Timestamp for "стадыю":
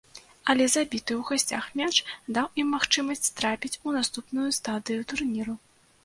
4.59-5.05